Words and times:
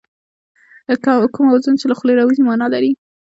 کوم 1.33 1.45
اوازونه 1.49 1.77
چې 1.81 1.85
له 1.89 1.95
خولې 1.99 2.13
راوځي 2.19 2.41
مانا 2.43 2.67
لري 2.73 2.91